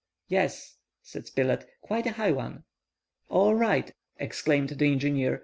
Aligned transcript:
"Yes," 0.29 0.77
saidSpilett, 1.05 1.67
"quite 1.81 2.07
a 2.07 2.13
high 2.13 2.31
one." 2.31 2.63
"All 3.29 3.53
right," 3.53 3.93
exclaimed 4.17 4.69
the 4.69 4.91
engineer. 4.91 5.39